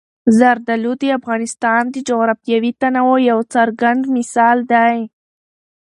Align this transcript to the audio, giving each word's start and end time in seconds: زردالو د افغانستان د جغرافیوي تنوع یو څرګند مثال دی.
زردالو 0.37 0.91
د 1.01 1.03
افغانستان 1.19 1.83
د 1.89 1.95
جغرافیوي 2.09 2.71
تنوع 2.81 3.17
یو 3.31 3.39
څرګند 3.53 4.03
مثال 4.17 4.57
دی. 4.71 4.97